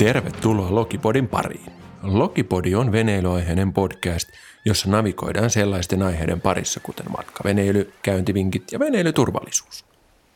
[0.00, 1.72] Tervetuloa Lokipodin pariin.
[2.02, 4.28] Lokipodi on veneilyaiheinen podcast,
[4.64, 9.84] jossa navigoidaan sellaisten aiheiden parissa, kuten matkaveneily, käyntivinkit ja veneilyturvallisuus.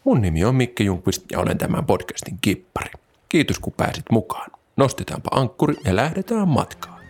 [0.05, 2.91] Mun nimi on Mikke Junkvist ja olen tämän podcastin kippari.
[3.29, 4.50] Kiitos kun pääsit mukaan.
[4.77, 7.05] Nostetaanpa ankkuri ja lähdetään matkaan.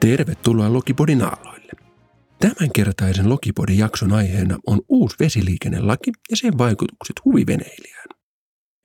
[0.00, 1.53] Tervetuloa Lokipodin aalloille.
[2.40, 8.08] Tämänkertaisen Lokipodin jakson aiheena on uusi vesiliikennelaki ja sen vaikutukset huviveneilijään.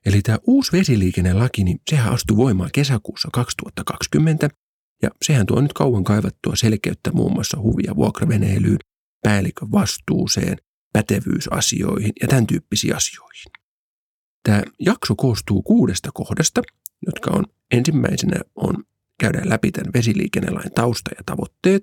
[0.06, 4.48] Eli tämä uusi vesiliikennelaki, niin sehän astui voimaan kesäkuussa 2020
[5.02, 8.78] ja sehän tuo nyt kauan kaivattua selkeyttä muun muassa huvi- ja vuokraveneilyyn,
[9.22, 10.56] päällikön vastuuseen,
[10.92, 13.52] pätevyysasioihin ja tämän tyyppisiin asioihin.
[14.42, 16.62] Tämä jakso koostuu kuudesta kohdasta,
[17.06, 18.84] jotka on ensimmäisenä on
[19.20, 21.82] käydään läpi tämän vesiliikennelain tausta ja tavoitteet.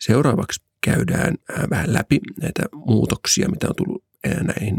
[0.00, 1.34] Seuraavaksi käydään
[1.70, 4.76] vähän läpi näitä muutoksia, mitä on tullut näihin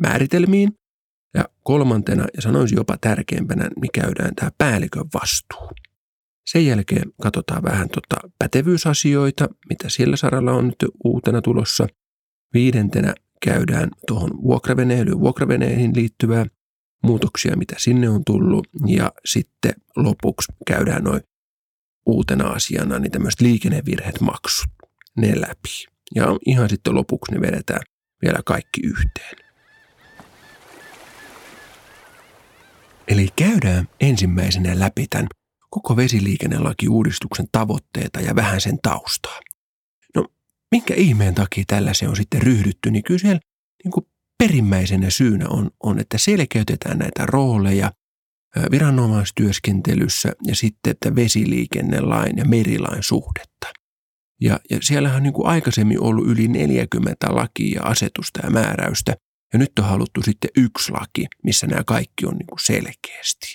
[0.00, 0.78] määritelmiin.
[1.34, 5.70] Ja kolmantena, ja sanoisin jopa tärkeimpänä, niin käydään tämä päällikön vastuu.
[6.46, 11.86] Sen jälkeen katsotaan vähän tota pätevyysasioita, mitä sillä saralla on nyt uutena tulossa.
[12.54, 16.46] Viidentenä käydään tuohon vuokraveneilyyn, vuokraveneihin liittyvää
[17.02, 18.68] muutoksia, mitä sinne on tullut.
[18.86, 21.20] Ja sitten lopuksi käydään noin
[22.06, 24.70] uutena asiana niin tämmöiset liikennevirheet maksut,
[25.16, 25.86] ne läpi.
[26.14, 27.82] Ja ihan sitten lopuksi ne vedetään
[28.22, 29.36] vielä kaikki yhteen.
[33.08, 35.26] Eli käydään ensimmäisenä läpi tämän
[35.70, 39.40] koko vesiliikennelaki-uudistuksen tavoitteita ja vähän sen taustaa.
[40.14, 40.26] No,
[40.70, 43.40] minkä ihmeen takia tällaisen on sitten ryhdytty, niin kyllä siellä
[43.84, 44.06] niin kuin
[44.38, 47.92] perimmäisenä syynä on, on, että selkeytetään näitä rooleja
[48.70, 53.81] viranomaistyöskentelyssä ja sitten että vesiliikennelain ja merilain suhdetta.
[54.40, 59.14] Ja, ja siellähän on niin kuin aikaisemmin ollut yli 40 lakia ja asetusta ja määräystä,
[59.52, 63.54] ja nyt on haluttu sitten yksi laki, missä nämä kaikki on niin kuin selkeästi.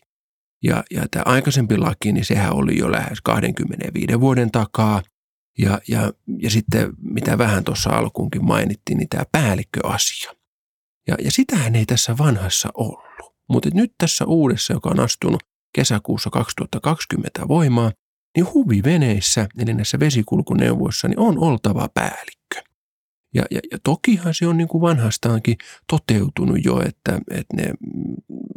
[0.64, 5.04] Ja, ja tämä aikaisempi laki, niin sehän oli jo lähes 25 vuoden takaa.
[5.60, 10.32] Ja, ja, ja sitten mitä vähän tuossa alkuunkin mainittiin, niin tämä päällikköasia.
[11.08, 13.34] Ja, ja sitähän ei tässä vanhassa ollut.
[13.50, 15.44] Mutta nyt tässä uudessa, joka on astunut
[15.76, 17.92] kesäkuussa 2020 voimaan,
[18.38, 22.62] niin huviveneissä, eli näissä vesikulkuneuvoissa, niin on oltava päällikkö.
[23.34, 25.58] Ja, ja, ja tokihan se on niin kuin vanhastaankin
[25.90, 27.66] toteutunut jo, että, että ne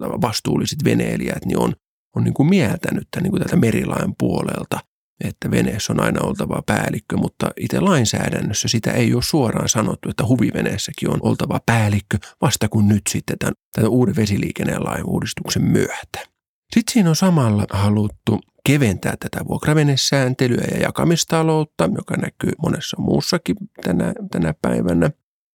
[0.01, 1.73] vastuulliset veneilijät niin on,
[2.17, 4.81] on niin kuin mieltänyt tämän, niin kuin tältä merilain puolelta
[5.25, 10.27] että veneessä on aina oltava päällikkö, mutta itse lainsäädännössä sitä ei ole suoraan sanottu, että
[10.27, 16.30] huviveneessäkin on oltava päällikkö vasta kun nyt sitten tämän, tämän uuden vesiliikennelain uudistuksen myötä.
[16.75, 24.13] Sitten siinä on samalla haluttu keventää tätä vuokravenesääntelyä ja jakamistaloutta, joka näkyy monessa muussakin tänä,
[24.31, 25.11] tänä päivänä.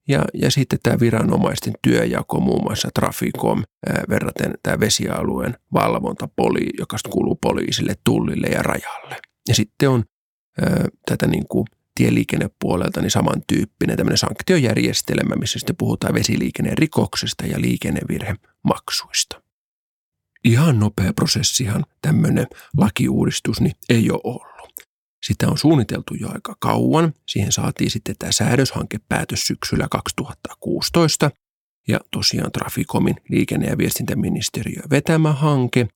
[0.08, 6.70] Ja, ja sitten tämä viranomaisten työjako, muun muassa Traficom, ää, verraten tämä vesialueen valvonta, poli,
[6.80, 9.18] joka kuuluu poliisille, tullille ja rajalle.
[9.48, 10.04] Ja sitten on
[10.64, 10.66] ö,
[11.06, 11.66] tätä niin kuin
[11.96, 19.45] tieliikennepuolelta niin samantyyppinen tämmöinen sanktiojärjestelmä, missä sitten puhutaan vesiliikennerikoksista ja liikennevirhemaksuista.
[20.46, 22.48] Ihan nopea prosessihan tämmöinen
[22.78, 24.74] lakiuudistus niin ei ole ollut.
[25.26, 27.14] Sitä on suunniteltu jo aika kauan.
[27.28, 31.32] Siihen saatiin sitten tämä säädöshankepäätös syksyllä 2016
[31.88, 35.88] ja tosiaan Traficomin liikenne- ja viestintäministeriö vetämä hanke.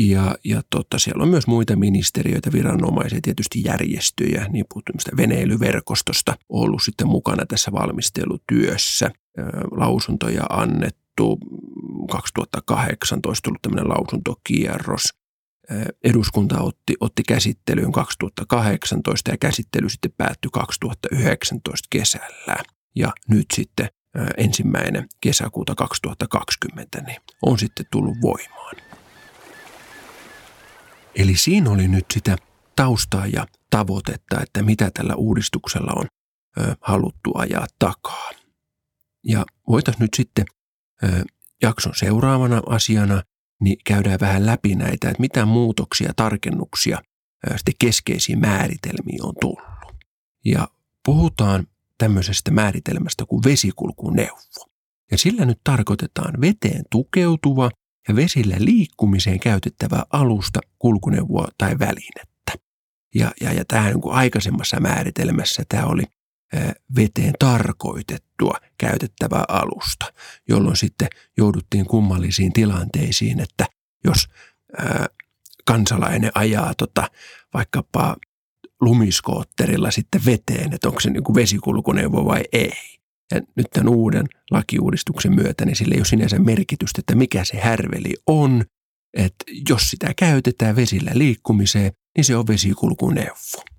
[0.00, 6.82] Ja, ja totta, siellä on myös muita ministeriöitä, viranomaisia, tietysti järjestöjä, niin puhuttu veneilyverkostosta ollut
[6.82, 9.10] sitten mukana tässä valmistelutyössä.
[9.70, 11.01] Lausuntoja annettu,
[12.10, 15.08] 2018 ollut tämmöinen lausuntokierros.
[16.04, 22.56] Eduskunta otti, otti käsittelyyn 2018 ja käsittely sitten päättyi 2019 kesällä.
[22.96, 23.88] Ja nyt sitten
[24.36, 28.76] ensimmäinen kesäkuuta 2020 niin on sitten tullut voimaan.
[31.14, 32.36] Eli siinä oli nyt sitä
[32.76, 36.06] taustaa ja tavoitetta, että mitä tällä uudistuksella on
[36.80, 38.30] haluttu ajaa takaa.
[39.24, 40.44] Ja voitaisiin nyt sitten
[41.62, 43.22] jakson seuraavana asiana
[43.60, 46.98] niin käydään vähän läpi näitä, että mitä muutoksia, tarkennuksia
[47.56, 49.62] sitten keskeisiin määritelmiin on tullut.
[50.44, 50.68] Ja
[51.04, 51.66] puhutaan
[51.98, 54.68] tämmöisestä määritelmästä kuin vesikulkuneuvo.
[55.10, 57.70] Ja sillä nyt tarkoitetaan veteen tukeutuva
[58.08, 62.52] ja vesillä liikkumiseen käytettävää alusta, kulkuneuvoa tai välinettä.
[63.14, 66.02] Ja, ja, ja tähän niin aikaisemmassa määritelmässä tämä oli
[66.96, 70.12] veteen tarkoitettua käytettävää alusta,
[70.48, 73.66] jolloin sitten jouduttiin kummallisiin tilanteisiin, että
[74.04, 74.28] jos
[74.78, 75.06] ää,
[75.64, 77.10] kansalainen ajaa tota,
[77.54, 78.16] vaikkapa
[78.80, 82.98] lumiskootterilla sitten veteen, että onko se niin kuin vesikulkuneuvo vai ei.
[83.34, 87.60] Ja nyt tämän uuden lakiuudistuksen myötä, niin sillä ei ole sinänsä merkitystä, että mikä se
[87.60, 88.64] härveli on.
[89.14, 93.71] Että jos sitä käytetään vesillä liikkumiseen, niin se on vesikulkuneuvo.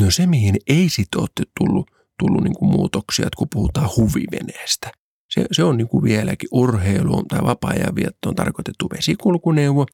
[0.00, 1.28] No se, mihin ei sitten ole
[1.58, 4.92] tullut, tullut niin kuin muutoksia, että kun puhutaan huviveneestä.
[5.30, 9.86] Se, se on niin kuin vieläkin urheiluun tai vapaa-ajan viettoon tarkoitettu vesikulkuneuvo,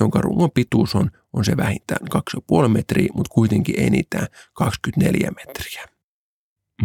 [0.00, 2.06] jonka rungon pituus on, on se vähintään
[2.62, 5.84] 2,5 metriä, mutta kuitenkin enintään 24 metriä.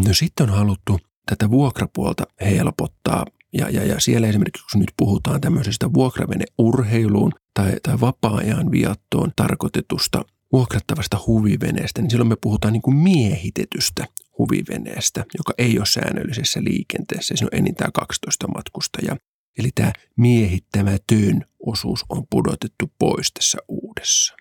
[0.06, 5.42] No sitten on haluttu tätä vuokrapuolta helpottaa ja, ja, ja siellä esimerkiksi, kun nyt puhutaan
[5.42, 12.98] tämmöisestä vuokraveneurheiluun tai, tai vapaa-ajan viattoon tarkoitetusta vuokrattavasta huviveneestä, niin silloin me puhutaan niin kuin
[12.98, 14.08] miehitetystä
[14.38, 17.34] huviveneestä, joka ei ole säännöllisessä liikenteessä.
[17.38, 19.18] Se on enintään 12 matkustajaa.
[19.58, 24.36] Eli tämä miehittämätön osuus on pudotettu pois tässä uudessa.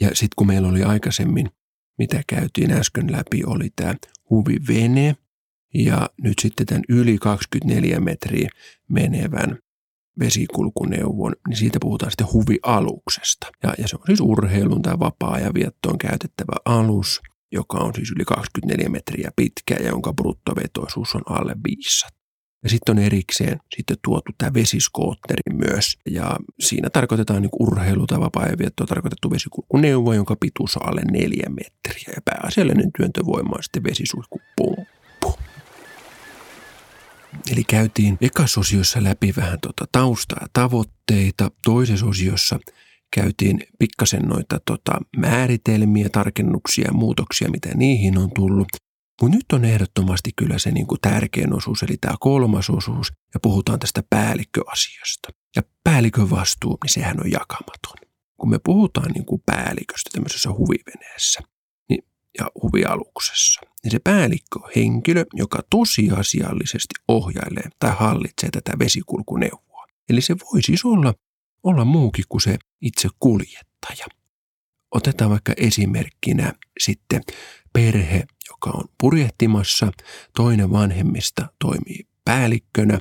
[0.00, 1.50] Ja sitten kun meillä oli aikaisemmin,
[1.98, 3.94] mitä käytiin äsken läpi, oli tämä
[4.30, 5.16] huvivene
[5.74, 8.48] ja nyt sitten tämän yli 24 metriä
[8.88, 9.58] menevän
[10.18, 13.46] vesikulkuneuvon, niin siitä puhutaan sitten huvialuksesta.
[13.62, 17.20] Ja, ja se on siis urheilun tai vapaa-ajan viettoon käytettävä alus,
[17.52, 22.16] joka on siis yli 24 metriä pitkä ja jonka bruttovetoisuus on alle 500.
[22.66, 25.98] Ja sitten on erikseen sitten tuotu tämä vesiskootteri myös.
[26.10, 31.48] Ja siinä tarkoitetaan niin urheilu- tai vapaa-ajan viettoa tarkoitettu vesikulkuneuvo, jonka pituus on alle neljä
[31.48, 32.12] metriä.
[32.16, 34.75] Ja pääasiallinen työntövoima on sitten vesisuihkupumppu.
[37.50, 41.50] Eli käytiin ekassa osiossa läpi vähän tuota taustaa ja tavoitteita.
[41.64, 42.58] Toisessa osiossa
[43.14, 48.68] käytiin pikkasen noita tota määritelmiä, tarkennuksia ja muutoksia, mitä niihin on tullut.
[49.22, 53.40] Mutta nyt on ehdottomasti kyllä se niin kuin tärkein osuus, eli tämä kolmas osuus, ja
[53.40, 55.28] puhutaan tästä päällikköasiasta.
[55.56, 57.96] Ja päällikön vastuu, niin sehän on jakamaton.
[58.36, 61.40] Kun me puhutaan niin kuin päälliköstä tämmöisessä huviveneessä,
[62.38, 63.60] ja huvialuksessa.
[63.84, 69.86] Niin se päällikkö on henkilö, joka tosiasiallisesti ohjailee tai hallitsee tätä vesikulkuneuvoa.
[70.08, 71.14] Eli se voi siis olla,
[71.62, 74.06] olla muukin kuin se itse kuljettaja.
[74.94, 77.22] Otetaan vaikka esimerkkinä sitten
[77.72, 79.92] perhe, joka on purjehtimassa,
[80.36, 83.00] toinen vanhemmista toimii päällikkönä,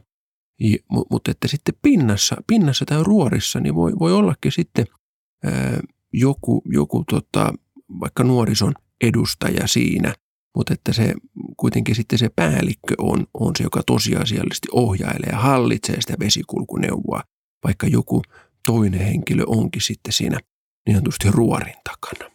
[1.11, 4.85] mutta että sitten pinnassa, pinnassa tai ruorissa niin voi, voi ollakin sitten
[5.43, 5.79] ää,
[6.13, 7.53] joku, joku tota,
[7.99, 10.13] vaikka nuorison edustaja siinä,
[10.55, 11.13] mutta että se
[11.57, 17.21] kuitenkin sitten se päällikkö on, on se, joka tosiasiallisesti ohjailee ja hallitsee sitä vesikulkuneuvoa,
[17.63, 18.21] vaikka joku
[18.65, 20.39] toinen henkilö onkin sitten siinä
[20.87, 22.31] niin sanotusti ruorin takana.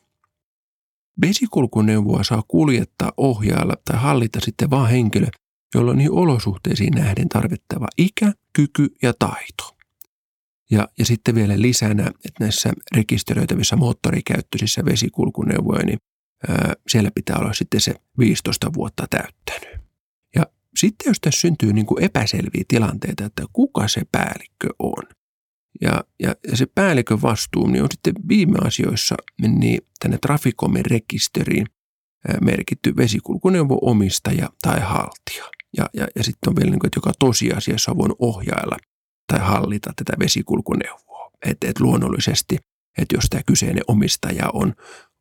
[1.21, 5.27] Vesikulkuneuvoa saa kuljettaa, ohjailla tai hallita sitten vaan henkilö,
[5.75, 9.77] jolla on niin olosuhteisiin nähden tarvittava ikä, kyky ja taito.
[10.71, 15.99] Ja, ja sitten vielä lisänä, että näissä rekisteröitävissä moottorikäyttöisissä vesikulkuneuvoja, niin
[16.89, 19.81] siellä pitää olla sitten se 15 vuotta täyttänyt.
[20.35, 20.47] Ja
[20.77, 25.03] sitten jos tässä syntyy niin kuin epäselviä tilanteita, että kuka se päällikkö on,
[25.81, 29.15] ja, ja, ja se päällikön vastuu niin on sitten viime asioissa
[29.49, 31.67] niin tänne Trafikomin rekisteriin
[32.41, 35.45] merkitty vesikulkuneuvo omistaja tai haltija.
[35.77, 38.77] Ja, ja, ja sitten on vielä, niin kuin, että joka tosiasiassa voinut ohjailla
[39.27, 41.31] tai hallita tätä vesikulkuneuvoa.
[41.47, 42.59] Että et luonnollisesti,
[42.99, 44.75] että jos tämä kyseinen omistaja on,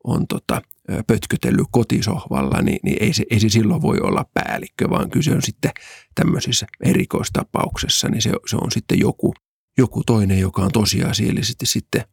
[0.03, 0.62] on tota,
[1.08, 5.41] pötkötellyt kotisohvalla, niin, niin ei, se, ei se silloin voi olla päällikkö, vaan kyse on
[5.41, 5.72] sitten
[6.15, 9.34] tämmöisissä erikoistapauksessa, niin se, se on sitten joku,
[9.77, 12.03] joku toinen, joka on tosiasiallisesti sitten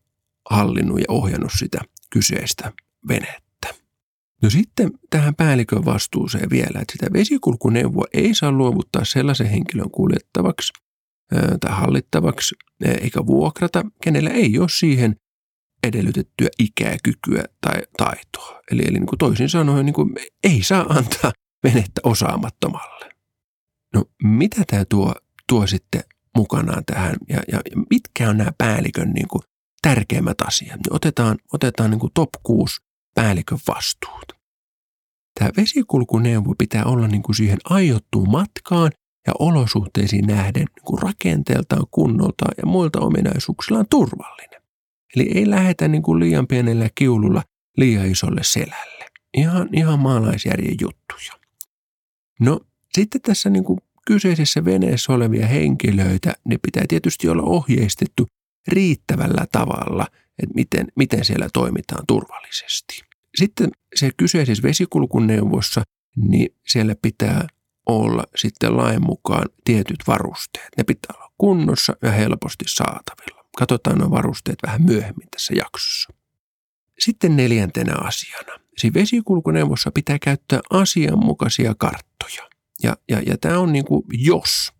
[0.50, 1.80] hallinnut ja ohjannut sitä
[2.10, 2.72] kyseistä
[3.08, 3.74] venettä.
[4.42, 10.72] No sitten tähän päällikön vastuuseen vielä, että sitä vesikulkuneuvoa ei saa luovuttaa sellaisen henkilön kuljettavaksi
[11.60, 12.54] tai hallittavaksi,
[12.84, 15.16] eikä vuokrata, kenellä ei ole siihen
[15.86, 18.60] edellytettyä ikää, kykyä tai taitoa.
[18.70, 20.14] Eli, eli niin kuin toisin sanoen niin kuin
[20.44, 21.32] ei saa antaa
[21.64, 23.10] venettä osaamattomalle.
[23.94, 25.14] No mitä tämä tuo,
[25.48, 26.00] tuo sitten
[26.36, 29.42] mukanaan tähän ja, ja mitkä on nämä päällikön niin kuin
[29.82, 30.76] tärkeimmät asiat?
[30.76, 32.76] Niin otetaan, otetaan niin kuin top 6
[33.14, 34.32] päällikön vastuut.
[35.38, 38.92] Tämä vesikulkuneuvo pitää olla niin kuin siihen aiottuun matkaan
[39.26, 44.62] ja olosuhteisiin nähden niin kuin rakenteeltaan, kunnoltaan ja muilta ominaisuuksillaan turvallinen.
[45.16, 47.42] Eli ei lähetä niin kuin liian pienellä kiululla
[47.76, 49.06] liian isolle selälle.
[49.36, 51.32] Ihan, ihan maalaisjärjen juttuja.
[52.40, 52.60] No
[52.94, 58.26] sitten tässä niin kuin kyseisessä veneessä olevia henkilöitä, ne pitää tietysti olla ohjeistettu
[58.68, 60.06] riittävällä tavalla,
[60.42, 63.02] että miten, miten siellä toimitaan turvallisesti.
[63.34, 65.82] Sitten se kyseisessä vesikulkuneuvossa,
[66.16, 67.46] niin siellä pitää
[67.86, 70.68] olla sitten lain mukaan tietyt varusteet.
[70.76, 73.45] Ne pitää olla kunnossa ja helposti saatavilla.
[73.56, 76.12] Katsotaan nuo varusteet vähän myöhemmin tässä jaksossa.
[76.98, 78.52] sitten neljäntenä asiana.
[78.78, 82.50] Siinä vesikulkuneuvossa pitää käyttää asianmukaisia karttoja.
[82.82, 84.72] Ja, ja, ja tämä on niin kuin jos.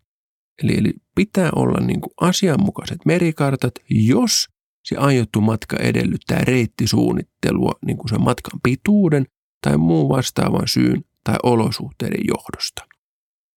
[0.62, 4.48] Eli, eli pitää olla niin kuin asianmukaiset merikartat, jos
[4.84, 9.26] se aiottu matka edellyttää reittisuunnittelua niin kuin sen matkan pituuden
[9.60, 12.82] tai muun vastaavan syyn tai olosuhteiden johdosta.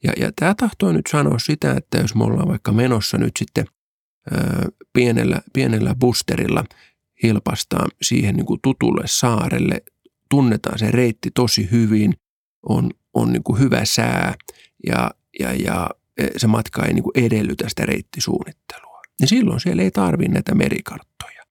[0.03, 3.65] Ja, ja tämä tahtoo nyt sanoa sitä, että jos me ollaan vaikka menossa nyt sitten
[4.93, 6.63] pienellä, pienellä boosterilla
[7.23, 9.81] hilpastaan siihen niin kuin tutulle saarelle,
[10.29, 12.13] tunnetaan se reitti tosi hyvin,
[12.63, 14.35] on, on niin kuin hyvä sää
[14.87, 19.01] ja, ja, ja e, se matka ei niin kuin edellytä sitä reittisuunnittelua.
[19.21, 21.43] Ja silloin siellä ei tarvitse näitä merikarttoja.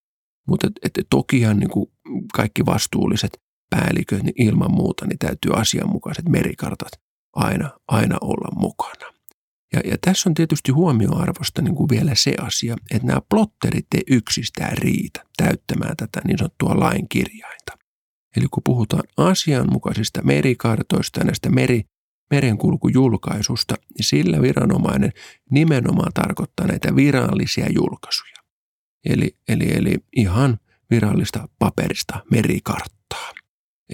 [0.48, 1.90] Mutta et, et, tokihan niin kuin
[2.34, 6.92] kaikki vastuulliset päälliköt, niin ilman muuta niin täytyy asianmukaiset merikartat
[7.32, 9.17] aina, aina olla mukana.
[9.72, 14.02] Ja, ja tässä on tietysti huomioarvosta niin kuin vielä se asia, että nämä plotterit ei
[14.10, 17.78] yksistään riitä täyttämään tätä niin sanottua lain kirjainta.
[18.36, 21.84] Eli kun puhutaan asianmukaisista merikartoista ja näistä meri,
[22.30, 25.12] merenkulkujulkaisusta, niin sillä viranomainen
[25.50, 28.36] nimenomaan tarkoittaa näitä virallisia julkaisuja.
[29.04, 30.58] Eli, eli, eli ihan
[30.90, 33.32] virallista paperista merikarttaa.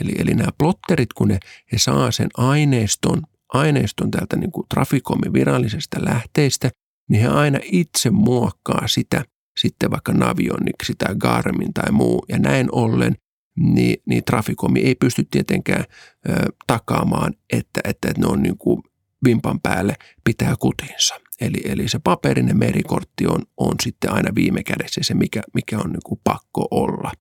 [0.01, 1.39] Eli, eli nämä plotterit, kun ne,
[1.73, 3.23] he saa sen aineiston,
[3.53, 6.71] aineiston täältä niin kuin Traficomin virallisesta lähteistä,
[7.11, 9.25] niin he aina itse muokkaa sitä
[9.61, 12.25] sitten vaikka Navioniksi tai Garmin tai muu.
[12.29, 13.15] Ja näin ollen
[13.57, 15.85] niin, niin Traficomi ei pysty tietenkään
[16.29, 16.33] ö,
[16.67, 18.83] takaamaan, että, että, että ne on niin kuin
[19.25, 21.15] vimpan päälle pitää kutinsa.
[21.41, 25.91] Eli, eli se paperinen merikortti on, on sitten aina viime kädessä se, mikä, mikä on
[25.91, 27.13] niin kuin pakko olla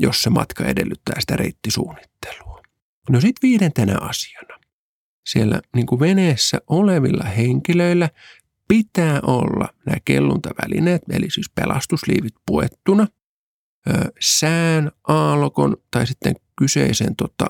[0.00, 2.62] jos se matka edellyttää sitä reittisuunnittelua.
[3.10, 4.51] No sitten viidentenä asiana.
[5.26, 8.10] Siellä niin kuin veneessä olevilla henkilöillä
[8.68, 13.06] pitää olla nämä kelluntavälineet, eli siis pelastusliivit puettuna,
[14.20, 17.46] sään, aallokon tai sitten kyseisen tota,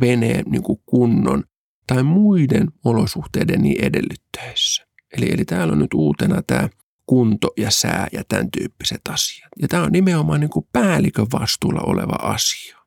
[0.00, 1.44] veneen niin kuin kunnon
[1.86, 4.86] tai muiden olosuhteiden niin edellyttäessä.
[5.12, 6.68] Eli, eli täällä on nyt uutena tämä
[7.06, 9.48] kunto ja sää ja tämän tyyppiset asiat.
[9.62, 12.78] Ja tämä on nimenomaan niin kuin päällikön vastuulla oleva asia.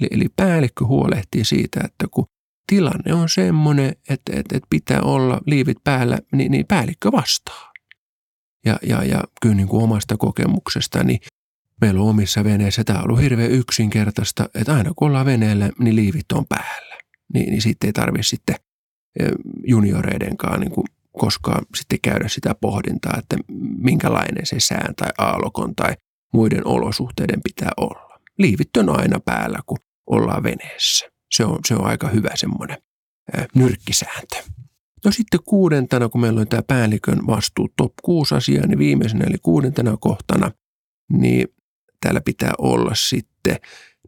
[0.00, 2.26] Eli, eli päällikkö huolehtii siitä, että kun
[2.66, 7.72] tilanne on semmoinen, että, että, että pitää olla liivit päällä, niin, niin päällikkö vastaa.
[8.64, 11.20] Ja, ja, ja kyllä niin kuin omasta kokemuksesta, niin
[11.80, 15.96] meillä on omissa veneissä, tämä on ollut hirveän yksinkertaista, että aina kun ollaan veneellä, niin
[15.96, 16.96] liivit on päällä.
[17.34, 18.56] Niin, niin sitten ei tarvitse sitten
[19.20, 19.30] eh,
[19.66, 20.86] junioreidenkaan niin kuin
[21.18, 23.36] koskaan sitten käydä sitä pohdintaa, että
[23.78, 25.94] minkälainen se sään tai aallokon tai
[26.32, 28.20] muiden olosuhteiden pitää olla.
[28.38, 31.15] Liivit on aina päällä, kun ollaan veneessä.
[31.30, 32.78] Se on, se on aika hyvä semmoinen
[33.36, 34.36] ää, nyrkkisääntö.
[35.04, 39.36] No sitten kuudentena, kun meillä on tämä päällikön vastuu top 6 asiaa, niin viimeisenä eli
[39.42, 40.50] kuudentena kohtana,
[41.12, 41.48] niin
[42.00, 43.56] täällä pitää olla sitten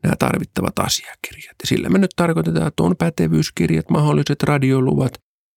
[0.03, 1.57] nämä tarvittavat asiakirjat.
[1.63, 5.13] Ja sillä me nyt tarkoitetaan, että on pätevyyskirjat, mahdolliset radioluvat,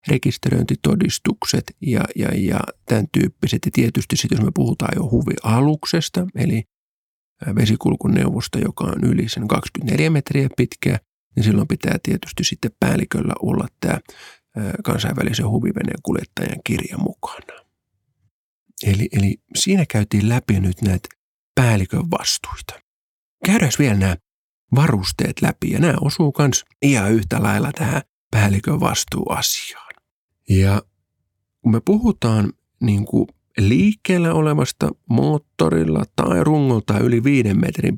[0.08, 3.60] rekisteröintitodistukset ja, ja, ja tämän tyyppiset.
[3.66, 6.64] Ja tietysti sitten jos me puhutaan jo huvialuksesta, eli
[7.56, 11.00] vesikulkuneuvosta, joka on yli sen 24 metriä pitkä,
[11.36, 14.00] niin silloin pitää tietysti sitten päälliköllä olla tämä
[14.84, 17.66] kansainvälisen huviveneen kuljettajan kirja mukana.
[18.84, 21.10] Eli, eli siinä käytiin läpi nyt näitä
[21.56, 22.74] päällikön vastuita.
[23.46, 24.16] Käydään vielä nämä
[24.76, 29.94] varusteet läpi ja nämä osuu myös ihan yhtä lailla tähän päällikön vastuuasiaan.
[30.50, 30.82] Ja
[31.62, 37.98] kun me puhutaan niin kuin liikkeellä olevasta moottorilla tai rungolta yli viiden metrin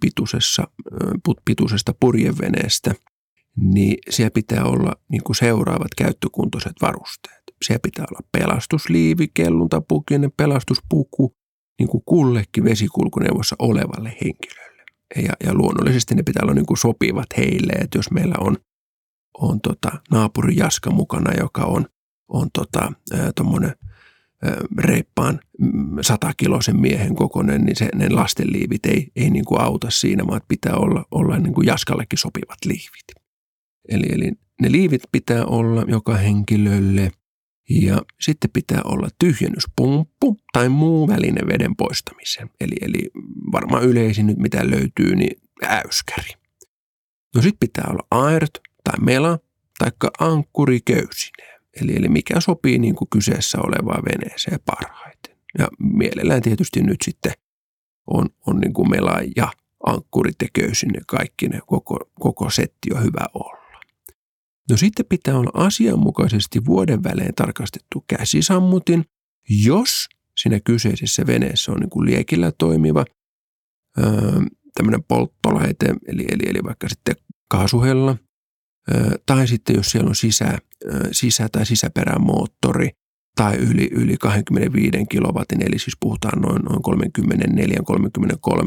[1.46, 2.94] pituisesta purjeveneestä,
[3.56, 7.44] niin siellä pitää olla niin kuin seuraavat käyttökuntoiset varusteet.
[7.66, 11.36] Siellä pitää olla pelastusliivi, kelluntapukinen pelastuspuku,
[11.80, 14.84] niin kuin kullekin vesikulkuneuvossa olevalle henkilölle.
[15.16, 18.58] Ja, ja luonnollisesti ne pitää olla niin kuin sopivat heille, että jos meillä on,
[19.38, 21.86] on tota, naapuri Jaska mukana, joka on
[22.34, 22.94] on tota,
[23.36, 23.76] tuommoinen
[24.78, 30.28] reippaan mm, satakiloisen miehen kokoinen, niin se, ne lastenliivit ei, ei niin kuin auta siinä,
[30.28, 33.23] vaan pitää olla, olla niin kuin jaskallekin sopivat liivit.
[33.90, 37.12] Eli, eli ne liivit pitää olla joka henkilölle
[37.70, 42.50] ja sitten pitää olla tyhjennyspumppu tai muu väline veden poistamiseen.
[42.62, 43.12] Eli, eli
[43.52, 46.30] varmaan yleisin nyt mitä löytyy, niin äyskäri.
[47.36, 49.40] No sitten pitää olla aert tai mela
[49.80, 51.62] tai ankkuri köysineen.
[51.82, 55.38] Eli, eli mikä sopii niin kuin kyseessä olevaan veneeseen parhaiten.
[55.60, 57.34] Ja mielellään tietysti nyt sitten
[58.08, 59.52] on, on niin kuin mela ja
[59.86, 63.62] ankkurit ja köysinne kaikki ne koko, koko setti on hyvä olla.
[64.70, 69.05] No sitten pitää olla asianmukaisesti vuoden välein tarkastettu käsisammutin,
[69.50, 73.05] jos siinä kyseisessä veneessä on niin kuin liekillä toimiva
[74.74, 77.15] tämmöinen polttolaite, eli, eli, eli vaikka sitten
[77.48, 78.17] kaasuhella,
[79.25, 80.58] tai sitten jos siellä on sisä,
[81.12, 82.89] sisä- tai sisäperämoottori,
[83.36, 86.82] tai yli, yli 25 kilowatin, eli siis puhutaan noin, noin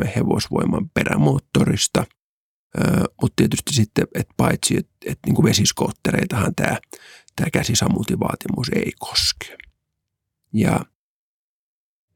[0.06, 2.04] 34-33 hevosvoiman perämoottorista.
[3.23, 6.78] Mutta tietysti sitten, että paitsi, että et niin vesiskoottereitahan tämä,
[7.37, 9.56] tämä käsisammutinvaatimus ei koske.
[10.52, 10.80] Ja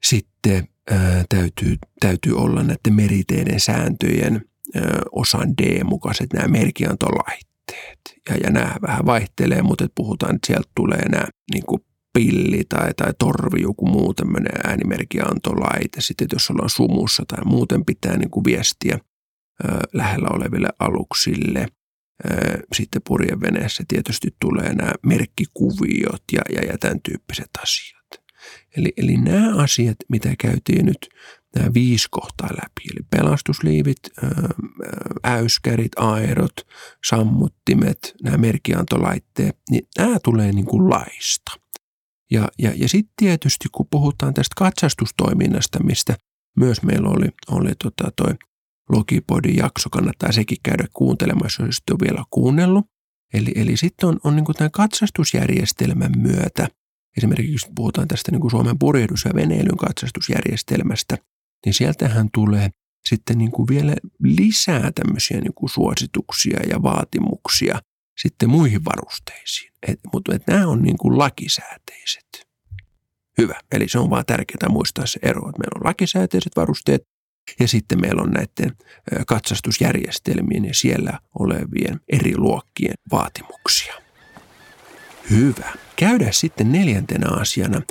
[0.03, 7.99] sitten ää, täytyy, täytyy olla näiden meriteiden sääntöjen ää, osan D mukaiset nämä merkiantolaitteet.
[8.29, 12.93] Ja, ja nämä vähän vaihtelee, mutta puhutaan, että sieltä tulee nämä niin kuin pilli tai,
[12.93, 16.01] tai torvi, joku muu tämmöinen äänimerkiantolaite.
[16.01, 18.99] Sitten jos ollaan sumussa tai muuten pitää niin kuin viestiä
[19.93, 21.67] lähellä oleville aluksille.
[22.73, 28.01] Sitten purjeveneessä tietysti tulee nämä merkkikuviot ja, ja, ja tämän tyyppiset asiat.
[28.77, 31.09] Eli, eli nämä asiat, mitä käytiin nyt
[31.55, 33.99] nämä viisi kohtaa läpi, eli pelastusliivit,
[35.23, 36.53] äyskärit, aerot,
[37.05, 41.51] sammuttimet, nämä merkiantolaitteet, niin nämä tulee niin kuin laista.
[42.31, 46.17] Ja, ja, ja sitten tietysti, kun puhutaan tästä katsastustoiminnasta, mistä
[46.57, 48.33] myös meillä oli, oli tota toi
[48.91, 52.85] Logipodin jakso, kannattaa sekin käydä kuuntelemassa, jos on vielä kuunnellut.
[53.33, 56.67] Eli, eli sitten on, on niin tämän katsastusjärjestelmän myötä,
[57.17, 61.17] esimerkiksi puhutaan tästä niin kuin Suomen purjehdus- ja veneilyn katsastusjärjestelmästä,
[61.65, 62.69] niin sieltähän tulee
[63.05, 67.79] sitten niin kuin vielä lisää tämmöisiä niin kuin suosituksia ja vaatimuksia
[68.21, 69.71] sitten muihin varusteisiin.
[69.87, 72.47] Et, mutta et nämä on niin kuin lakisääteiset.
[73.37, 73.59] Hyvä.
[73.71, 77.01] Eli se on vaan tärkeää muistaa se ero, että meillä on lakisääteiset varusteet
[77.59, 78.71] ja sitten meillä on näiden
[79.27, 83.93] katsastusjärjestelmien ja siellä olevien eri luokkien vaatimuksia.
[85.29, 85.73] Hyvä.
[85.95, 87.81] Käydään sitten neljäntenä asiana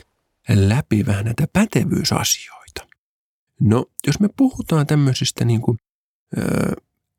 [0.48, 2.86] läpi vähän näitä pätevyysasioita.
[3.60, 5.78] No, jos me puhutaan tämmöisistä niin kuin,
[6.38, 6.42] ö,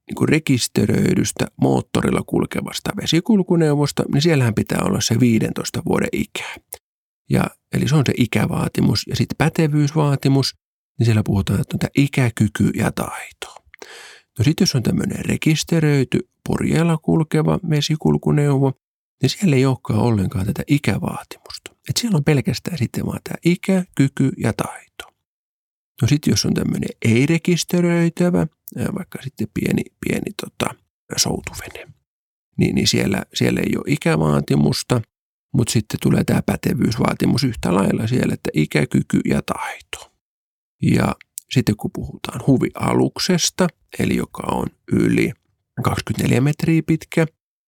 [0.07, 6.55] niin kuin rekisteröidystä moottorilla kulkevasta vesikulkuneuvosta, niin siellähän pitää olla se 15 vuoden ikä.
[7.29, 10.55] Ja, eli se on se ikävaatimus ja sitten pätevyysvaatimus,
[11.03, 13.55] siellä puhutaan, että on tämä ikä, kyky ja taito.
[14.39, 18.73] No sitten jos on tämmöinen rekisteröity purjeella kulkeva vesikulkuneuvo,
[19.21, 21.71] niin siellä ei olekaan ollenkaan tätä ikävaatimusta.
[21.89, 25.13] Et siellä on pelkästään sitten vaan tämä ikä, kyky ja taito.
[26.01, 28.47] No sitten jos on tämmöinen ei-rekisteröitävä,
[28.97, 30.75] vaikka sitten pieni, pieni tota,
[31.17, 31.87] soutuvene,
[32.57, 35.01] niin, niin siellä, siellä ei ole ikävaatimusta,
[35.53, 40.10] mutta sitten tulee tämä pätevyysvaatimus yhtä lailla siellä, että ikä, kyky ja taito.
[40.81, 41.15] Ja
[41.51, 43.67] sitten kun puhutaan huvialuksesta,
[43.99, 45.31] eli joka on yli
[45.83, 47.25] 24 metriä pitkä,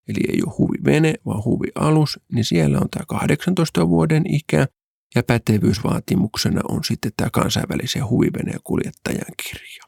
[0.08, 4.67] eli ei ole huvivene, vaan huvialus, niin siellä on tämä 18 vuoden ikä
[5.15, 9.84] ja pätevyysvaatimuksena on sitten tämä kansainvälisen huviveneen kuljettajan kirja.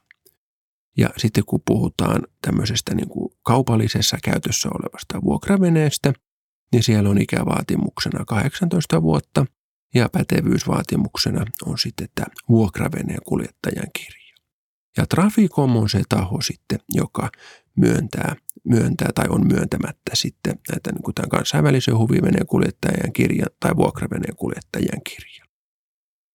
[0.98, 6.14] Ja sitten kun puhutaan tämmöisestä niin kuin kaupallisessa käytössä olevasta vuokraveneestä,
[6.72, 9.46] niin siellä on ikävaatimuksena 18 vuotta
[9.95, 14.36] ja pätevyysvaatimuksena on sitten tämä vuokraveneen kuljettajan kirja.
[14.97, 17.29] Ja Traficom on se taho sitten, joka
[17.77, 23.75] myöntää, myöntää tai on myöntämättä sitten näitä niin kuin tämän kansainvälisen huviveneen kuljettajan kirjan tai
[23.75, 25.47] vuokraveneen kuljettajan kirjan.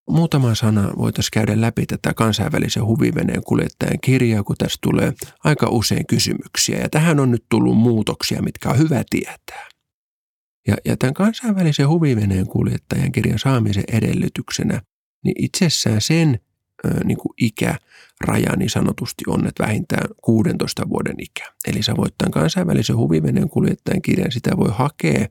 [0.09, 6.07] Muutama sana voitaisiin käydä läpi tätä kansainvälisen huviveneen kuljettajan kirjaa, kun tässä tulee aika usein
[6.07, 6.79] kysymyksiä.
[6.79, 9.70] Ja tähän on nyt tullut muutoksia, mitkä on hyvä tietää.
[10.67, 14.81] Ja, ja tämän kansainvälisen huviveneen kuljettajan kirjan saamisen edellytyksenä,
[15.23, 16.39] niin itsessään sen
[17.03, 21.53] niin kuin ikäraja niin sanotusti on, että vähintään 16 vuoden ikä.
[21.67, 25.27] Eli sä voit tämän kansainvälisen huviveneen kuljettajan kirjan, sitä voi hakea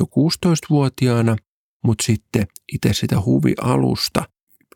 [0.00, 1.36] jo 16-vuotiaana,
[1.84, 4.24] mutta sitten itse sitä huvialusta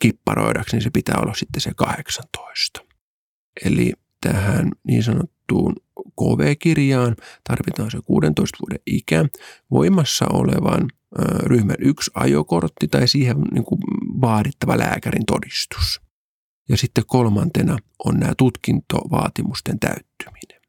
[0.01, 2.81] kipparoidaksi, niin se pitää olla sitten se 18.
[3.65, 5.03] Eli tähän niin
[5.51, 5.77] sanottuun
[6.21, 7.17] KV-kirjaan
[7.49, 9.25] tarvitaan se 16 vuoden ikä,
[9.71, 10.91] voimassa olevan
[11.43, 13.81] ryhmän yksi ajokortti tai siihen niin kuin
[14.21, 16.01] vaadittava lääkärin todistus.
[16.69, 20.61] Ja sitten kolmantena on nämä tutkintovaatimusten täyttyminen.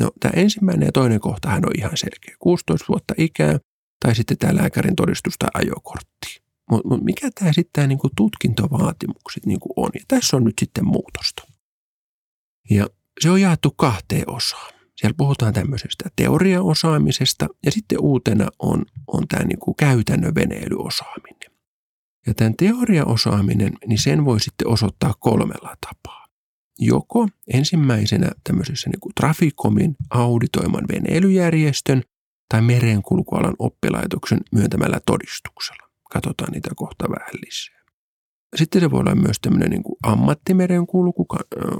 [0.00, 2.36] No, tämä ensimmäinen ja toinen kohtahan on ihan selkeä.
[2.38, 3.58] 16 vuotta ikää
[4.04, 6.40] tai sitten tämä lääkärin todistus tai ajokortti.
[6.70, 9.90] Mutta mut mikä tämä sitten tämä niinku tutkintovaatimukset niinku on?
[9.94, 11.42] Ja tässä on nyt sitten muutosta.
[12.70, 12.86] Ja
[13.20, 14.72] se on jaettu kahteen osaan.
[14.96, 21.50] Siellä puhutaan tämmöisestä teoriaosaamisesta ja sitten uutena on, on tämä niinku käytännön veneilyosaaminen.
[22.26, 26.26] Ja tämän teoriaosaaminen, niin sen voi sitten osoittaa kolmella tapaa.
[26.78, 32.02] Joko ensimmäisenä tämmöisessä niin kuin Traficomin auditoiman veneilyjärjestön
[32.48, 35.90] tai merenkulkualan oppilaitoksen myöntämällä todistuksella.
[36.12, 37.75] Katsotaan niitä kohta vähän lisää.
[38.56, 41.26] Sitten se voi olla myös tämmöinen niin kuin ammattimerenkulku,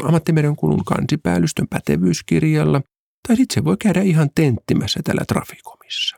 [0.05, 2.83] ammattimerenkulun kansipäällystön pätevyyskirjalla,
[3.29, 6.17] tai sitten se voi käydä ihan tenttimässä täällä Trafikomissa.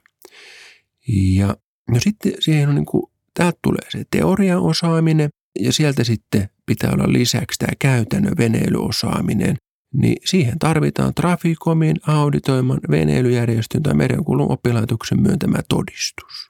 [1.09, 1.57] Ja
[1.91, 3.03] no sitten siihen on niin kuin,
[3.35, 9.57] täältä tulee se teoriaosaaminen, ja sieltä sitten pitää olla lisäksi tämä käytännön veneilyosaaminen,
[9.95, 16.49] niin siihen tarvitaan Traficomin auditoiman veneilyjärjestön tai merenkulun oppilaitoksen myöntämä todistus.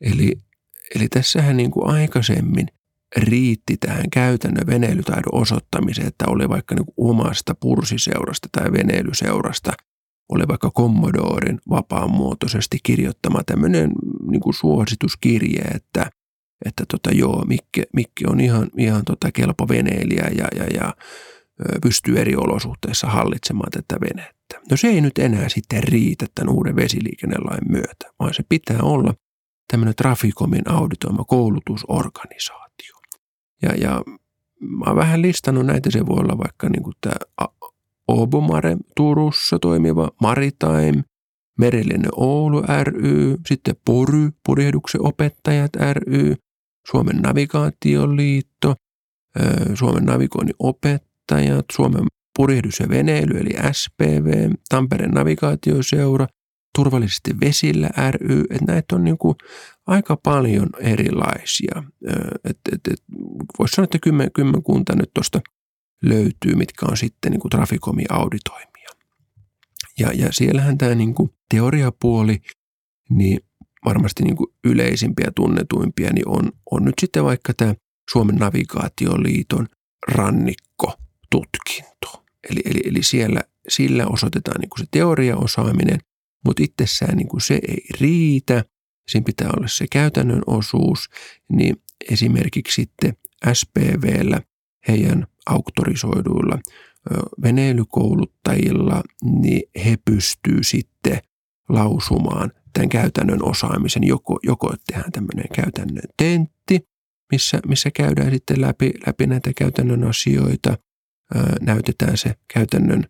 [0.00, 0.32] Eli,
[0.94, 2.66] eli tässähän niin kuin aikaisemmin
[3.16, 9.72] riitti tähän käytännön veneilytaidon osoittamiseen, että oli vaikka niin omasta pursiseurasta tai veneilyseurasta,
[10.28, 13.90] oli vaikka Commodoren vapaamuotoisesti kirjoittama tämmöinen
[14.30, 16.10] niin suosituskirje, että,
[16.64, 20.94] että tota, joo, Mikki, Mikki on ihan, ihan tota kelpo veneilijä ja, ja, ja
[21.82, 24.60] pystyy eri olosuhteissa hallitsemaan tätä venettä.
[24.70, 29.14] No se ei nyt enää sitten riitä tämän uuden vesiliikennelain myötä, vaan se pitää olla
[29.70, 32.61] tämmöinen Traficomin auditoima koulutusorganisaatio.
[33.62, 34.02] Ja, ja
[34.60, 37.48] mä oon vähän listannut näitä, se voi olla vaikka niin kuin tämä
[38.08, 41.04] Obomare Turussa toimiva Maritime,
[41.58, 46.34] Merellinen Oulu ry, sitten Pory, purjehduksen opettajat ry,
[46.90, 48.74] Suomen navigaatioliitto,
[49.74, 56.26] Suomen navigoinnin opettajat, Suomen purjehdus ja veneily eli SPV, Tampereen navigaatioseura,
[56.74, 59.34] Turvallisesti vesillä ry, että näitä on niin kuin
[59.86, 61.82] aika paljon erilaisia.
[62.44, 63.02] Et, et, et,
[63.58, 65.40] Voisi sanoa, että kymmen, kymmenkunta nyt tuosta
[66.02, 67.50] löytyy, mitkä on sitten niin kuin
[68.10, 68.88] auditoimia.
[69.98, 72.40] Ja, ja siellähän tämä niin kuin teoriapuoli,
[73.10, 73.40] niin
[73.84, 77.74] varmasti niin kuin yleisimpiä tunnetuimpia, niin on, on nyt sitten vaikka tämä
[78.10, 79.68] Suomen navigaatioliiton
[80.08, 82.24] rannikkotutkinto.
[82.50, 85.98] Eli, eli, eli siellä, sillä osoitetaan niin kuin se teoriaosaaminen,
[86.44, 88.64] mutta itsessään niin kuin se ei riitä.
[89.08, 91.08] Siinä pitää olla se käytännön osuus,
[91.52, 91.76] niin
[92.10, 93.12] esimerkiksi sitten
[93.52, 94.42] SPVllä
[94.88, 96.58] heidän auktorisoiduilla
[97.42, 101.18] veneilykouluttajilla, niin he pystyy sitten
[101.68, 106.88] lausumaan tämän käytännön osaamisen, joko, joko tehdään tämmöinen käytännön tentti,
[107.32, 110.78] missä, missä käydään sitten läpi, läpi näitä käytännön asioita,
[111.34, 113.04] ää, näytetään se käytännön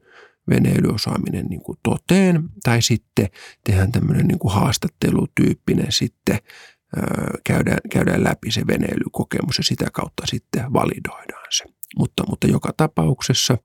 [0.51, 3.29] veneilyosaaminen niin kuin toteen, tai sitten
[3.65, 6.39] tehdään tämmöinen niin kuin haastattelutyyppinen sitten,
[6.97, 11.65] ää, käydään, käydään läpi se veneilykokemus ja sitä kautta sitten validoidaan se.
[11.99, 13.59] Mutta, mutta joka tapauksessa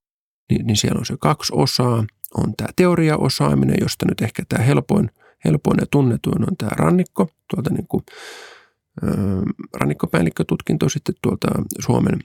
[0.50, 2.06] niin, niin siellä on se kaksi osaa.
[2.38, 5.12] On tämä teoriaosaaminen, josta nyt ehkä tämä helpoin,
[5.46, 8.04] helpoin ja tunnetuin on tämä rannikko, tuolta niin kuin,
[9.04, 9.14] ää,
[9.74, 11.48] rannikkopäällikkötutkinto sitten tuolta
[11.80, 12.20] Suomen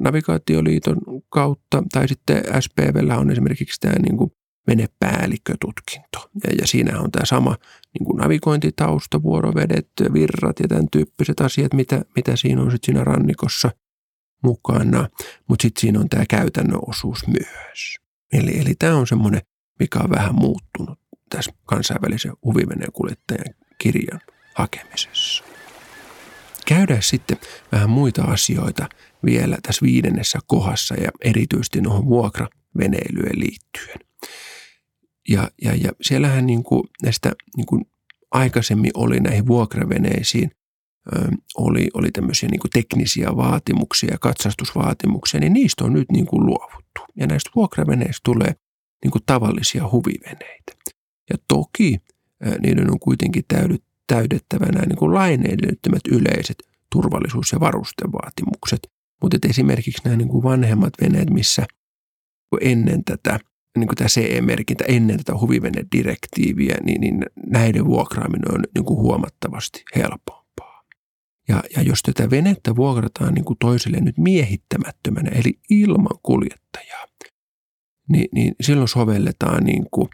[0.00, 0.96] navigaatioliiton
[1.28, 4.30] kautta, tai sitten SPVllä on esimerkiksi tämä niin kuin
[4.66, 6.30] venepäällikkötutkinto.
[6.44, 7.56] Ja, ja siinä on tämä sama
[7.98, 13.04] niin kuin navigointitausta, vuorovedet, virrat ja tämän tyyppiset asiat, mitä, mitä siinä on sitten siinä
[13.04, 13.70] rannikossa
[14.44, 15.08] mukana,
[15.48, 17.96] mutta sitten siinä on tämä käytännön osuus myös.
[18.32, 19.40] Eli, eli tämä on semmoinen,
[19.78, 20.98] mikä on vähän muuttunut
[21.30, 24.20] tässä kansainvälisen huviveneen kuljettajan kirjan
[24.54, 25.44] hakemisessa.
[26.66, 27.38] Käydään sitten
[27.72, 28.88] vähän muita asioita
[29.24, 33.98] vielä tässä viidennessä kohdassa ja erityisesti noihin vuokraveneilyyn liittyen.
[35.28, 37.84] Ja, ja, ja siellähän niin kuin näistä niin kuin
[38.30, 40.50] aikaisemmin oli näihin vuokraveneisiin
[41.56, 47.00] oli, oli tämmöisiä niin kuin teknisiä vaatimuksia katsastusvaatimuksia, niin niistä on nyt niin kuin luovuttu.
[47.16, 48.54] Ja näistä vuokraveneistä tulee
[49.04, 50.72] niin kuin tavallisia huviveneitä.
[51.30, 51.98] Ja toki
[52.62, 53.44] niiden on kuitenkin
[54.06, 56.56] täydettävä nämä niin kuin lain edellyttämät yleiset
[56.92, 58.80] turvallisuus- ja varustevaatimukset.
[59.22, 61.66] Mutta esimerkiksi nämä niin kuin vanhemmat veneet, missä
[62.60, 63.40] ennen tätä,
[63.78, 69.82] niin kuin tämä CE-merkintä, ennen tätä huvivenedirektiiviä, niin, niin näiden vuokraaminen on niin kuin huomattavasti
[69.96, 70.84] helpompaa.
[71.48, 77.00] Ja, ja jos tätä venettä vuokrataan niin kuin toiselle nyt miehittämättömänä, eli ilman kuljettajaa,
[78.10, 80.08] niin, niin silloin sovelletaan niin kuin,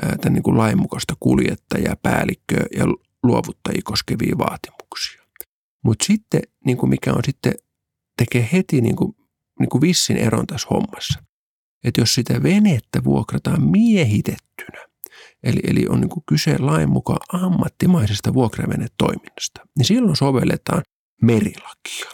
[0.00, 2.84] tämän niin kuin lainmukaista kuljettajaa, päällikköä ja
[3.22, 5.22] luovuttajia koskevia vaatimuksia.
[5.84, 7.52] Mutta sitten, niin kuin mikä on sitten,
[8.20, 9.16] tekee heti niin kuin,
[9.60, 11.22] niin kuin vissin eron tässä hommassa.
[11.84, 14.86] Että jos sitä venettä vuokrataan miehitettynä,
[15.42, 20.82] eli, eli on niin kuin kyse lain mukaan ammattimaisesta vuokravenetoiminnasta, niin silloin sovelletaan
[21.22, 22.10] merilakia.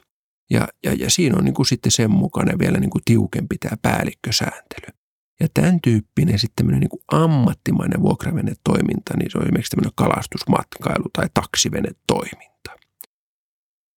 [0.51, 3.77] Ja, ja, ja siinä on niin kuin sitten sen mukana vielä niin kuin tiukempi tämä
[3.83, 4.99] päällikkösääntely.
[5.41, 11.27] Ja tämän tyyppinen sitten niin kuin ammattimainen vuokravenetoiminta, niin se on esimerkiksi tämmöinen kalastusmatkailu tai
[11.35, 12.76] taksivenetoiminta.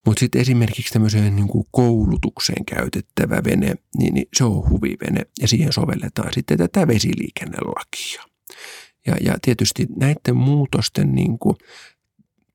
[0.05, 5.47] Mutta sitten esimerkiksi tämmöiseen niin kuin koulutukseen käytettävä vene, niin, niin se on huvivene ja
[5.47, 8.23] siihen sovelletaan sitten tätä vesiliikennelakia.
[9.07, 11.55] Ja, ja tietysti näiden muutosten niin kuin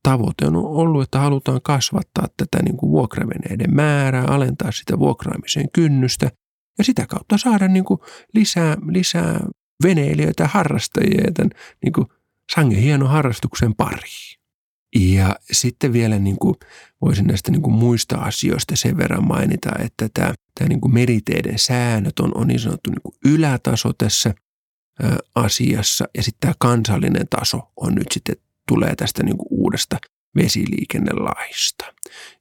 [0.02, 6.30] tavoite on ollut, että halutaan kasvattaa tätä niin kuin vuokraveneiden määrää, alentaa sitä vuokraamisen kynnystä
[6.78, 8.00] ja sitä kautta saada niin kuin
[8.35, 9.40] lisää, lisää
[9.85, 11.50] veneilijöitä harrastajia tämän
[11.85, 12.07] niin
[12.54, 14.43] sangen hienon harrastuksen pariin.
[14.94, 16.54] Ja sitten vielä niin kuin
[17.00, 21.59] voisin näistä niin kuin muista asioista sen verran mainita, että tämä, tämä niin kuin meriteiden
[21.59, 24.35] säännöt on, on niin sanottu niin kuin ylätaso tässä
[25.04, 28.37] ä, asiassa ja sitten tämä kansallinen taso on nyt sitten
[28.68, 29.98] tulee tästä niin kuin uudesta
[30.37, 31.85] vesiliikennelaista.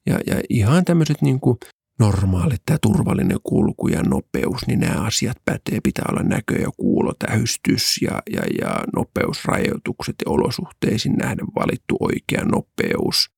[0.05, 1.57] Ja, ja ihan tämmöiset niin kuin
[1.99, 5.79] normaalit, tämä turvallinen kulku ja nopeus, niin nämä asiat pätee.
[5.83, 13.29] Pitää olla näkö- ja kuulotähystys ja, ja, ja nopeusrajoitukset ja olosuhteisiin nähden valittu oikea nopeus.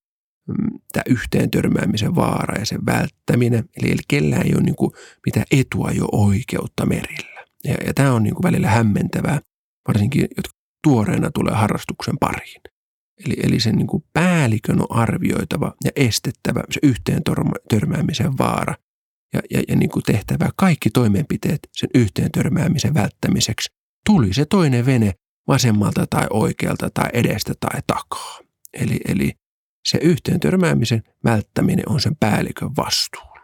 [0.48, 3.64] Mm, tämä yhteen törmäämisen vaara ja sen välttäminen.
[3.78, 4.92] Eli, eli kellään ei ole niin kuin
[5.26, 7.46] mitään etua jo oikeutta merillä.
[7.64, 9.40] Ja, ja tämä on niin kuin välillä hämmentävää,
[9.88, 12.62] varsinkin jotka tuoreena tulee harrastuksen pariin.
[13.26, 17.22] Eli, eli sen niin kuin päällikön on arvioitava ja estettävä se yhteen
[17.70, 18.76] törmäämisen vaara
[19.34, 23.70] ja, ja, ja niin kuin tehtävä kaikki toimenpiteet sen yhteen törmäämisen välttämiseksi.
[24.06, 25.14] Tuli se toinen vene
[25.48, 28.40] vasemmalta tai oikealta tai edestä tai takaa.
[28.74, 29.32] Eli, eli
[29.86, 33.36] se yhteen törmäämisen välttäminen on sen päällikön vastuulla.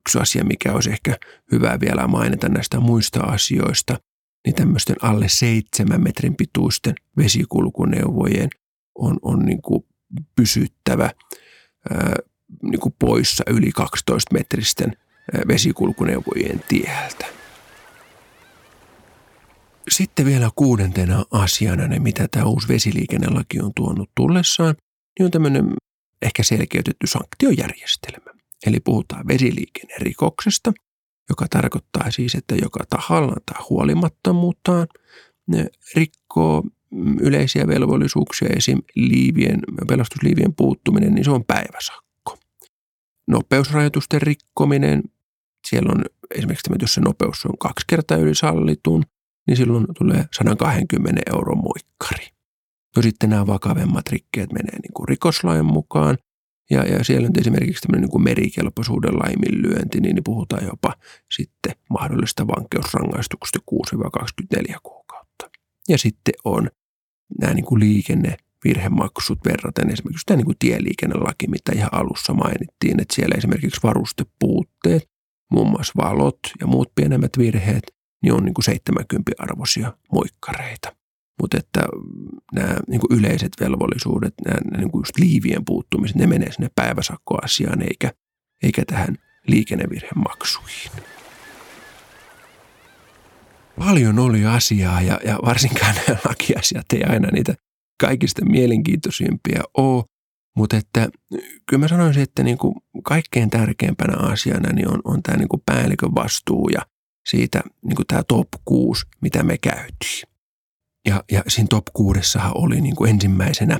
[0.00, 1.16] Yksi asia, mikä olisi ehkä
[1.52, 3.98] hyvä vielä mainita näistä muista asioista,
[4.46, 8.50] niin tämmöisten alle seitsemän metrin pituisten vesikulkuneuvojen
[9.00, 9.84] on, on niin kuin
[10.36, 11.10] pysyttävä
[11.90, 12.16] ää,
[12.62, 14.96] niin kuin poissa yli 12 metristen
[15.48, 17.26] vesikulkuneuvojen tieltä.
[19.90, 24.74] Sitten vielä kuudentena asiana, ne, mitä tämä uusi vesiliikennelaki on tuonut tullessaan,
[25.18, 25.74] niin on tämmöinen
[26.22, 28.30] ehkä selkeytetty sanktiojärjestelmä.
[28.66, 30.72] Eli puhutaan vesiliikennerikoksesta,
[31.28, 34.86] joka tarkoittaa siis, että joka tahallaan tai huolimattomuuttaan
[35.94, 36.62] rikkoo
[37.20, 38.78] yleisiä velvollisuuksia, esim.
[38.94, 42.38] Liivien, pelastusliivien puuttuminen, niin se on päiväsakko.
[43.28, 45.02] Nopeusrajoitusten rikkominen,
[45.68, 49.02] siellä on esimerkiksi tämä, jos se nopeus on kaksi kertaa yli sallitun,
[49.46, 52.26] niin silloin tulee 120 euron moikkari.
[52.96, 56.18] No sitten nämä vakavemmat rikkeet menee niin kuin rikoslain mukaan,
[56.70, 60.94] ja, ja siellä on esimerkiksi tämmöinen niin kuin merikelpoisuuden laiminlyönti, niin, niin puhutaan jopa
[61.30, 63.58] sitten mahdollista vankeusrangaistuksesta
[64.64, 65.50] 6-24 kuukautta.
[65.88, 66.70] Ja sitten on
[67.40, 73.14] nämä niin kuin liikennevirhemaksut verraten esimerkiksi tämä niin kuin tieliikennelaki, mitä ihan alussa mainittiin, että
[73.14, 75.10] siellä esimerkiksi varustepuutteet,
[75.52, 80.96] muun muassa valot ja muut pienemmät virheet, niin on niin kuin 70 arvoisia moikkareita.
[81.40, 81.82] Mutta että
[82.52, 87.82] nämä niin kuin yleiset velvollisuudet, nämä niin kuin just liivien puuttumiset, ne menee sinne päiväsakkoasiaan
[87.82, 88.12] eikä,
[88.62, 89.16] eikä tähän
[89.46, 90.90] liikennevirhemaksuihin
[93.84, 97.54] paljon oli asiaa ja, ja varsinkaan nämä lakiasiat ei aina niitä
[98.00, 100.04] kaikista mielenkiintoisimpia ole.
[100.56, 101.08] Mutta että
[101.66, 105.62] kyllä mä sanoisin, että niin kuin kaikkein tärkeimpänä asiana niin on, on tämä niin kuin
[105.66, 106.80] päällikön vastuu ja
[107.28, 110.22] siitä niin kuin tämä top 6, mitä me käytiin.
[111.08, 113.78] Ja, ja siinä top 6 oli niin kuin ensimmäisenä,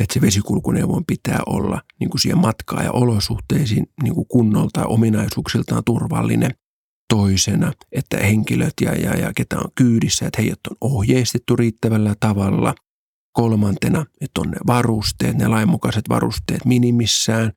[0.00, 4.86] että se vesikulkuneuvon pitää olla niin kuin siihen matkaa ja olosuhteisiin niin kuin kunnolta ja
[4.86, 6.50] ominaisuuksiltaan turvallinen–
[7.08, 12.74] toisena, että henkilöt ja, ja, ja ketä on kyydissä, että heidät on ohjeistettu riittävällä tavalla.
[13.32, 17.52] Kolmantena, että on ne varusteet, ne lainmukaiset varusteet minimissään.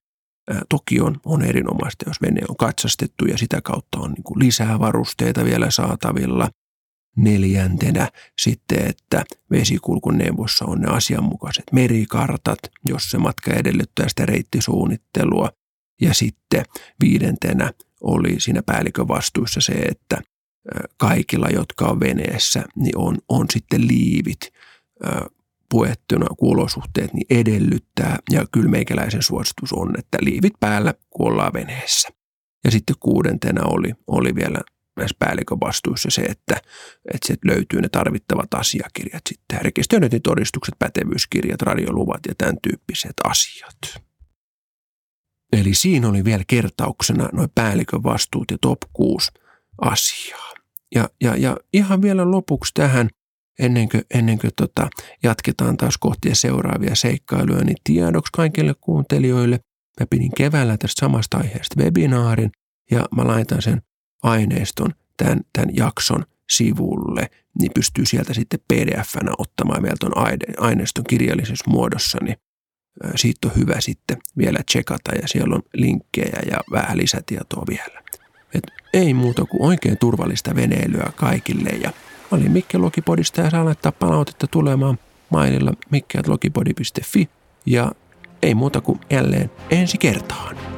[0.49, 4.79] Ää, toki on, on erinomaista, jos vene on katsastettu ja sitä kautta on niin lisää
[4.79, 6.49] varusteita vielä saatavilla.
[7.17, 8.09] Neljäntenä
[8.41, 12.59] sitten, että vesikulkuneuvossa on ne asianmukaiset merikartat,
[12.89, 15.49] jos se matka edellyttää sitä reittisuunnittelua.
[16.01, 16.65] Ja sitten
[17.01, 20.21] viidentenä oli siinä päällikön vastuussa se, että
[20.97, 24.49] kaikilla, jotka on veneessä, niin on, on sitten liivit
[25.69, 28.17] puettuna, kuolosuhteet niin edellyttää.
[28.31, 32.09] Ja kyllä meikäläisen suositus on, että liivit päällä, kun ollaan veneessä.
[32.63, 34.57] Ja sitten kuudentena oli, oli vielä
[34.97, 36.55] näissä päällikön vastuussa se, että,
[37.13, 39.61] että sieltä löytyy ne tarvittavat asiakirjat sitten.
[39.61, 44.10] Rekisteröintitodistukset, pätevyyskirjat, radioluvat ja tämän tyyppiset asiat.
[45.51, 49.31] Eli siinä oli vielä kertauksena noin päällikön vastuut ja top 6
[49.81, 50.51] asiaa.
[50.95, 53.09] Ja, ja, ja ihan vielä lopuksi tähän,
[53.59, 54.89] ennen kuin, ennen kuin tota,
[55.23, 59.59] jatketaan taas kohti seuraavia seikkailuja, niin tiedoksi kaikille kuuntelijoille.
[59.99, 62.51] Mä pidin keväällä tästä samasta aiheesta webinaarin
[62.91, 63.81] ja mä laitan sen
[64.23, 70.13] aineiston tämän, tämän jakson sivulle, niin pystyy sieltä sitten pdf-nä ottamaan vielä tuon
[70.57, 72.35] aineiston kirjallisessa muodossa, niin
[73.15, 78.01] siitä on hyvä sitten vielä tsekata ja siellä on linkkejä ja vähän lisätietoa vielä.
[78.53, 81.89] Et ei muuta kuin oikein turvallista veneilyä kaikille ja
[82.31, 84.99] mä olin Mikke Logipodista ja saa laittaa palautetta tulemaan
[85.29, 87.29] maililla mikkeatlogipodi.fi
[87.65, 87.91] ja
[88.41, 90.70] ei muuta kuin jälleen ensi kertaan.